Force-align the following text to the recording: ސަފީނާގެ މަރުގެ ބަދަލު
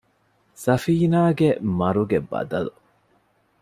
ސަފީނާގެ 0.63 1.49
މަރުގެ 1.79 2.19
ބަދަލު 2.31 2.71